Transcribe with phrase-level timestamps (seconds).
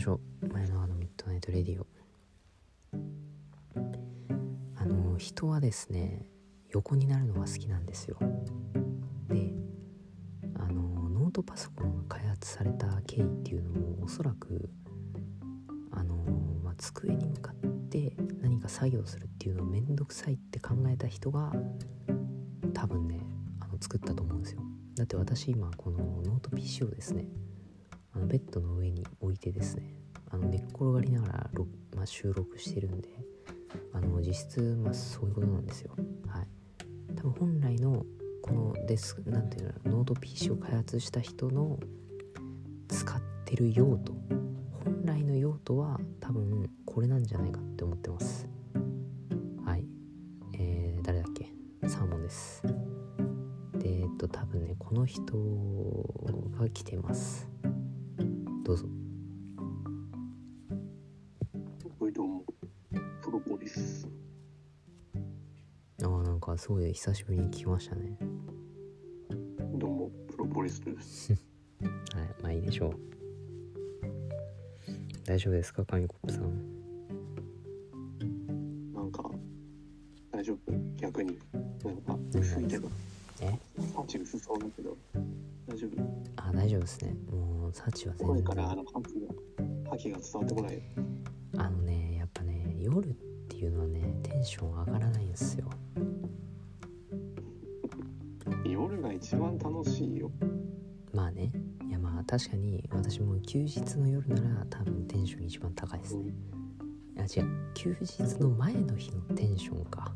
[0.00, 0.20] ましょ。
[0.40, 1.86] う前のあのミッドナイトレディオ。
[4.76, 6.24] あの人はですね
[6.70, 8.16] 横になるのが好きなんですよ。
[9.28, 9.52] で
[10.54, 14.70] あのノートパソコンが開発された経緯っていうのもおそらく
[15.90, 16.14] あの、
[16.64, 21.52] まあ、机に向かって何か作業するっていうのをめんどくさいって考えた人が
[22.72, 23.20] 多分ね
[23.60, 24.62] あの作ったと思うんですよ。
[24.94, 27.26] だって私今このノート PC をですね
[28.12, 29.94] あのベッドの上に置いてですね
[30.30, 31.50] あの寝っ転がりながら、
[31.96, 33.08] まあ、収録してるんで
[33.92, 35.94] あの実質、まあ、そういうことなんですよ。
[36.28, 36.46] はい。
[37.16, 38.04] 多分本来の
[38.42, 41.78] このデスクなんていうのノート PC を開発した人の
[42.88, 44.12] 使ってる用途
[44.84, 48.48] 本来の用途は多分これなんじゃないかって思ってます。
[49.64, 49.84] はい。
[50.54, 51.52] えー、誰だっけ？
[51.88, 52.62] サーモンです。
[53.78, 55.32] でえっと多分ねこの人
[56.58, 57.49] が来てます。
[58.70, 58.86] どうぞ。
[61.98, 62.44] はいどうも
[63.20, 64.06] プロポリス。
[66.04, 68.16] ああなんかすごい久しぶりに聞きましたね。
[69.74, 71.32] どうもプロポリスです。
[71.82, 72.94] はいまあいいでしょう。
[75.24, 76.44] 大丈夫ですか紙コップさん。
[78.94, 79.28] なんか
[80.30, 80.72] 大丈夫？
[80.96, 81.36] 逆に。
[81.82, 82.88] なんか何薄いけど。
[83.40, 83.58] え？
[84.16, 84.96] 薄そうだけど
[86.80, 87.14] 丈夫ですね。
[87.30, 88.36] もうサチは全然。
[88.36, 89.26] 声からあの覇気が
[89.90, 90.74] 覇気が伝わってこない。
[90.74, 90.80] よ
[91.58, 93.12] あのねやっぱね夜っ
[93.48, 95.68] ていうのはねテンション上がらないんですよ。
[98.64, 100.30] 夜が一番楽しいよ。
[101.12, 101.52] まあね。
[101.88, 106.32] いやまあ確かに私も休日の夜なら多分テンション一番高いですね。
[107.16, 107.48] いや違う。
[107.74, 110.14] 休日の前の日のテンションか。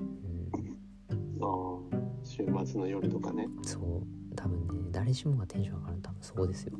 [0.00, 1.42] うん。
[1.42, 3.48] ああ週末の夜とかね。
[3.62, 6.78] そう多分ね誰しもがテンション上がるの多分そこですよ。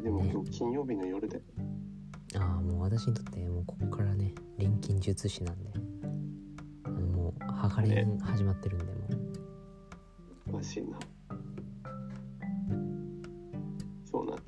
[0.00, 0.30] でもね。
[0.32, 1.42] 今日金曜日の夜で？
[2.36, 5.72] ああもう私にとってもうここからね錬金術師なんで。
[6.88, 8.90] もうはがれん始まってるんでも
[10.46, 10.52] う。
[10.52, 10.96] らしいな。
[14.04, 14.42] そうなんだ。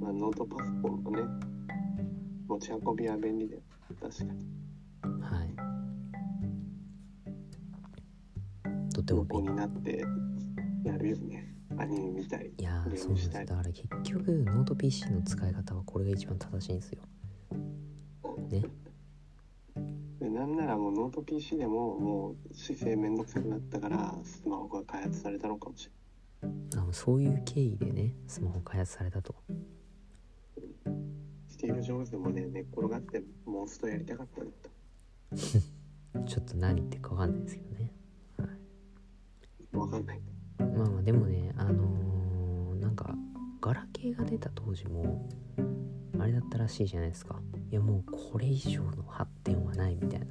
[0.00, 1.22] まあノートパソコンもね
[2.48, 3.62] 持ち運びは便利で。
[4.00, 4.30] 確かに。
[5.20, 5.54] はい。
[8.92, 9.50] とっても横便利。
[9.52, 10.04] になって
[10.84, 11.52] やるよね。
[11.78, 17.02] アニメ見たりいやそうなんですだから結局ノート PC の使い方はこれが一番正しいんですよ。
[18.50, 18.64] ね。
[20.20, 25.90] でなんならもうノート PC でももう姿勢めんどくさくなったからスマホが開発されたのかもし
[26.42, 29.34] あのそういう経緯でねスマホ開発されたと。
[30.58, 30.98] れない
[31.48, 37.92] スティーブ・ジョブズもね寝っ転がってモンストやりたかったんだと ちょっと何言ってるか分かんないですけどね。
[39.72, 40.20] わかんない
[40.74, 43.14] まあまあでもねあのーなんか
[43.60, 45.28] ガラケーが出た当時も
[46.18, 47.40] あれだったらしいじゃないですか。
[47.70, 50.26] いやもうこれ以上の発展はないみたいな。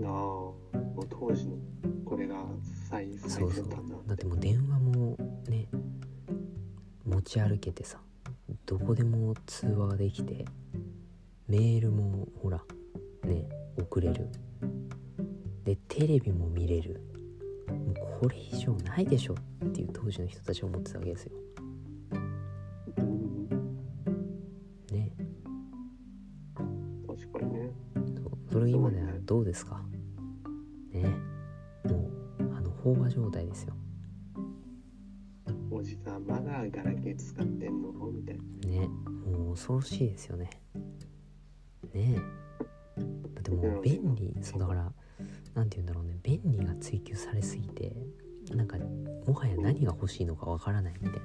[0.00, 0.56] なあも
[1.02, 1.56] う当時の
[2.04, 2.36] これが
[2.88, 3.64] 最最そうそう。
[3.64, 5.16] 先端だだってもう電話も
[5.48, 5.66] ね
[7.06, 7.98] 持ち歩けてさ
[8.66, 10.44] どこでも通話ができて
[11.48, 12.62] メールもほら
[13.24, 13.48] ね
[13.78, 14.28] 送れる。
[15.64, 17.00] でテレビも見れる
[18.20, 21.32] これ以上ないでしょっていう当時の人たちは思ってたわけですよ。
[22.98, 23.48] うん
[24.90, 25.12] ね。
[27.06, 27.72] 確かにね。
[28.16, 28.38] そう。
[28.52, 29.82] それ今ではどうですか？
[30.90, 31.02] ね。
[31.84, 32.08] も
[32.38, 33.74] うあの飽和状態ですよ。
[35.70, 37.92] おじさんまだガラケー使ってんの？
[38.12, 38.42] みたいな。
[38.68, 38.88] ね。
[38.88, 40.50] もう恐ろしいですよね。
[41.92, 42.16] ね。
[42.16, 42.20] え
[43.34, 44.34] だってもう便利。
[44.40, 44.92] そうだから
[45.54, 46.18] なんて言うんだろうね。
[46.22, 47.94] 便利が追求されすぎて
[48.54, 48.76] なんか
[49.26, 51.20] もはや何が欲しいのかわからないみたい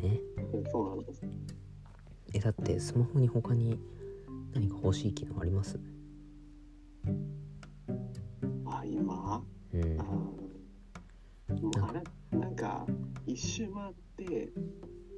[0.00, 0.02] な。
[0.02, 0.20] ね。
[0.52, 1.22] うんそうなんです。
[2.34, 3.78] えだってスマホに他に
[4.54, 5.78] 何か欲しい機能あります？
[8.66, 9.42] あ今？
[9.72, 9.98] うん。
[11.82, 12.38] あれ？
[12.38, 12.86] なんか
[13.26, 14.52] 一周回って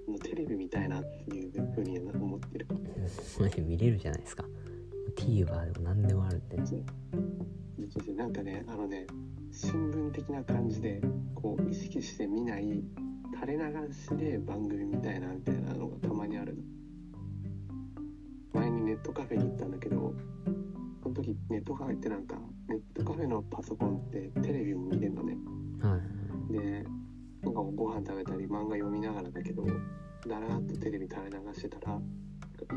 [0.08, 2.66] のテレビみたいなっていうふうには思ってる。
[3.66, 4.44] 見れるじゃないですか。
[5.16, 6.56] TVer でも何でもあるんで
[8.16, 9.06] なんかねあのね
[9.50, 11.00] 新聞的な感じで
[11.34, 12.82] こう意識して見ない
[13.34, 16.56] 垂れ流しで番組みたいなみたいなのがたまにある。
[18.54, 20.14] の前にネットカフェに行ったんだけど
[21.02, 22.36] その時ネットカフェってなんか
[22.68, 25.36] ネットカフェのパソコンってテレビも見れるのね。
[25.80, 26.52] はい。
[26.52, 26.84] で
[27.42, 31.98] なんかご飯食べたり漫画読みながらだけどだらーっとテレビ垂れ流してたら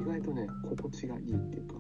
[0.01, 1.75] 意外とね心地がいいっていうか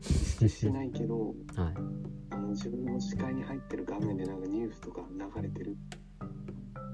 [0.00, 2.11] 意識してないけど はい
[2.52, 5.76] 自分の視界に入ってる画面でなんかニュースとか流れてる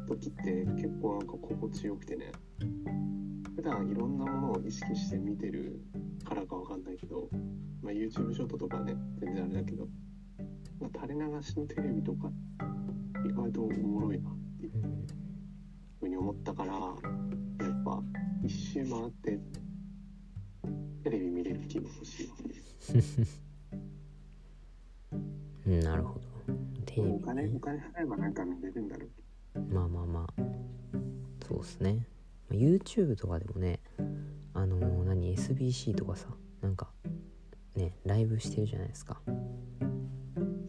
[0.08, 2.32] 時って結構なんか心地よくてね。
[3.58, 5.80] 普段いろんなものを意識して見てる
[6.24, 7.28] からかわかんないけど、
[7.82, 9.88] まあ、YouTube ショートとかね全然あれだけど、
[10.80, 12.30] まあ、垂れ流しのテレビとか
[13.26, 14.72] 意外とおもろいなっていう
[15.98, 18.00] ふうに思ったからやっぱ
[18.44, 19.40] 一周回って
[21.02, 22.36] テレビ見れる気分欲しいわ。
[25.68, 26.20] うんなるほど。
[26.86, 27.52] テレビお金ね。
[27.54, 29.06] お金払えばなんか見れるんだろ
[29.54, 30.42] うまあまあまあ。
[31.46, 32.06] そうですね。
[32.48, 33.80] まあ YouTube とかでもね
[34.54, 36.28] あのー何 SBC とかさ
[36.62, 36.88] なんか
[37.76, 39.20] ねライブしてるじゃないですか。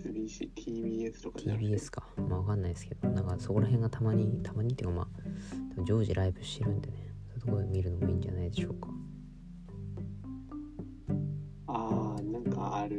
[0.03, 2.03] SBC、TBS とか TBS か。
[2.17, 3.07] まあわかんないですけど。
[3.09, 7.09] なんかそこら辺がたまにたまにっていうかまあ常時ライブしてるんでね。
[7.29, 8.89] そういうところで見るのもいいんじゃないでしょうか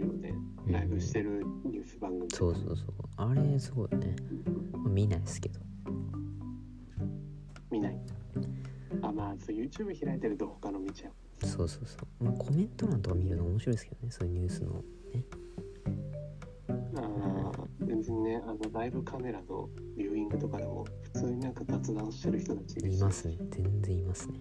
[0.00, 0.34] るよね
[0.66, 0.72] うん。
[0.72, 2.30] ライブしてるニュース番組。
[2.32, 2.86] そうそうそう。
[3.16, 4.16] あれすごいよね、
[4.72, 5.60] まあ、見ないですけど。
[7.70, 7.98] 見ない。
[9.02, 11.46] あまあそう YouTube 開いてると他の見ちゃう。
[11.46, 12.24] そうそうそう。
[12.24, 14.10] まあコメント欄とか見るの面白いですけどね。
[14.10, 14.82] そういうニュースの。
[15.14, 15.24] ね。
[16.96, 23.36] あー全然ねあのライブカメラのビューイングとかでも普通になんか雑談してる人たちいますね。
[23.50, 24.40] 全然いますね。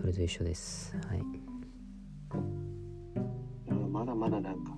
[0.00, 0.96] それと一緒です。
[1.08, 1.41] はい
[4.22, 4.70] まだなんか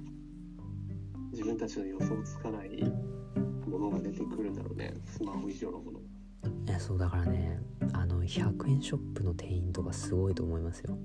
[1.30, 2.82] 自分たちの予想つかない
[3.68, 4.94] ものが出てくるんだろうね。
[5.04, 5.98] スマホ以上のもの。
[5.98, 6.02] い
[6.66, 7.60] やそうだからね
[7.92, 10.96] あの100円ショップの店員とかすごいと思いますよ。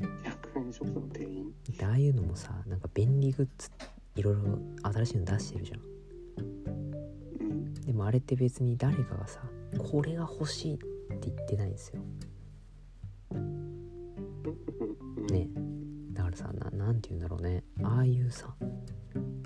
[0.00, 1.52] 100円ショップの店員？
[1.78, 3.70] でああいうのもさなんか便利グッズ
[4.16, 4.58] いろいろ
[4.92, 5.80] 新しいの出してるじゃん。
[6.40, 7.74] うん。
[7.74, 9.38] でもあれって別に誰かがさ
[9.78, 12.02] これが欲しいって言ってないんですよ。
[13.30, 15.26] うん。
[15.28, 15.48] ね。
[15.54, 15.63] だ
[16.34, 17.62] からさななんて言うんだろうね。
[17.82, 18.54] ああいうさ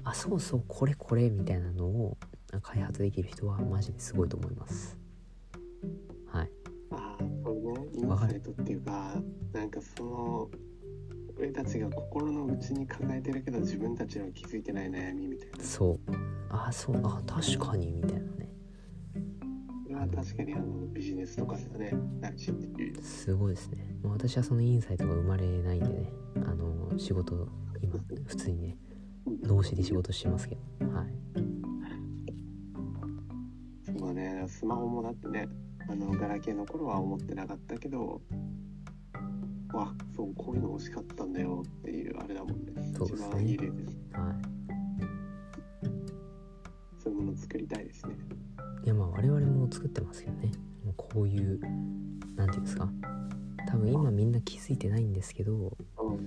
[0.05, 2.17] あそうそうこれこれみたいなのを
[2.63, 4.97] 開発できる人はマジですごいと思います。
[6.33, 6.51] はい。
[6.91, 7.87] ああそうね。
[7.93, 9.15] インサイトっていうか
[9.53, 10.51] なんかその
[11.37, 15.65] 俺たちが心の内に抱えてるけど自分たちの気づいてない悩みみたいな。
[15.65, 15.99] そう。
[16.51, 17.01] あそう。
[17.05, 18.49] あ確かにみたいなね。
[19.85, 27.49] それは確かにあのビジネスとかではね大事っていうすごいですねもう私はそのインサイトが生まれないんでねあの仕事
[27.83, 27.95] 今
[28.27, 28.77] 普通にね
[29.43, 30.89] 脳死で仕事してますけど。
[30.91, 31.15] はい。
[33.85, 34.45] そうだね。
[34.49, 35.49] スマホもだってね
[35.89, 38.21] あのガラケーの頃は思ってなかったけど
[39.73, 42.73] わそうこういうの欲しかったんだよっていうあれだもんね。
[42.97, 43.29] そうですね。
[43.29, 43.99] 一番いい例です。
[44.13, 44.35] は
[46.99, 48.15] そういうもの作りたいですね。
[48.83, 50.53] いいやまあ我々も作ってますけどね。
[50.97, 51.61] こういう
[52.37, 52.91] なんていうんですか？
[53.79, 56.19] 多分今みんな気づいてないんですけどうん。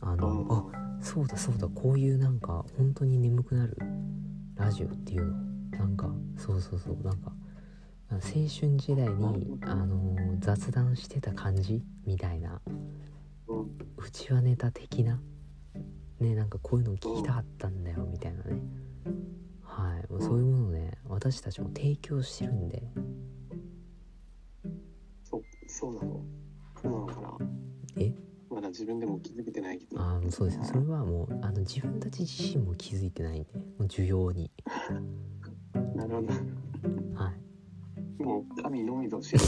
[0.00, 1.68] あのあそうだそうだ。
[1.68, 3.76] こういうなんか本当に眠くなる
[4.54, 5.78] ラジオっていうの。
[5.78, 6.96] なんかそうそうそう。
[7.04, 7.32] なんか
[8.10, 8.46] 青春
[8.76, 12.60] 時代にあの雑談してた感じみたいな。
[13.96, 15.20] うちはネタ的な。
[16.20, 18.60] ねなんかこういうの聞きたかったんだよみたいなね。
[19.62, 20.12] はい。
[20.12, 22.82] もうそういうものをね私たちも提供してるんで。
[25.22, 26.20] そうそうなの？
[28.74, 30.00] 自分でも気づけてないけど。
[30.00, 34.50] あーそうですそれはもうあの自分たち自身も気づいてないんでもう需要に。
[35.94, 36.28] なるほど。
[37.14, 37.32] は
[38.18, 38.22] い。
[38.22, 39.38] もう神のみぞ知る。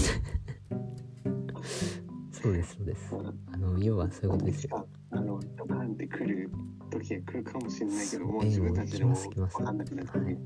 [2.30, 3.12] そうですそうです。
[3.52, 4.76] あの要はそういうことですよ。
[4.76, 6.48] かあのドカンって来る
[6.90, 10.36] 時が来るかもしれないけどもうええ自分たちでも分かんなくなってはい、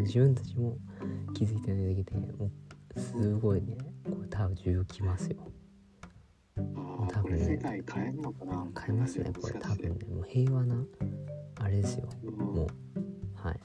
[0.00, 0.76] 自分たちも
[1.34, 2.50] 気づいてないだけでも
[2.96, 5.36] うすごいねこれ多分需要きますよ。
[5.38, 5.57] あ
[7.08, 8.66] 多分世界変えるのかな？
[8.86, 9.54] 変えますねこれ。
[9.58, 10.84] 多分ねもう平和な
[11.60, 12.08] あれですよ。
[12.24, 12.34] うん。
[12.34, 12.66] もう。
[13.34, 13.60] はい。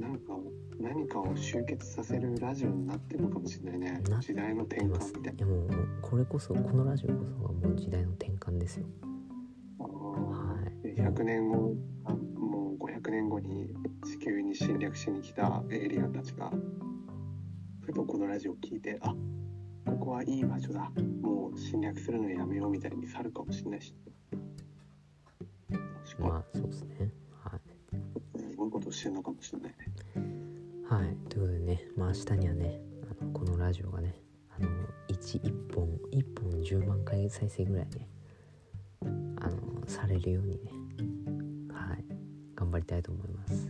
[0.00, 0.34] なんか
[0.78, 4.02] 何かを集結させるラジオになってるのかもしれないね。
[4.08, 5.70] な時代の転換みたいいやもう
[6.02, 8.86] これこそこのラジオこそがもう時代の転換ですよ。
[9.78, 10.94] なはい。
[10.94, 16.52] で100年後あもう500年後に地球に侵略しに来たエイリアンたちが
[17.80, 19.14] ふとこのラジオを聞いてあ
[19.98, 20.90] ここはいい場所だ。
[21.20, 23.94] もう侵略するのやめようみたいに去るかもしれないし。
[26.18, 27.12] まあそうですね。
[27.42, 27.58] は
[27.92, 28.38] い。
[28.38, 29.76] にすごいことしてるのかもしれないね。
[30.88, 32.80] はい、ということでね、まあ、明日にはね
[33.20, 34.14] あのこのラジオがね
[34.56, 34.68] あの
[35.08, 38.08] 1, 1本1本10万回再生ぐらいね
[39.40, 40.70] あのされるようにね
[41.72, 42.04] はい。
[42.54, 43.67] 頑張りたいと思います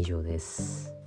[0.00, 0.99] 以上です。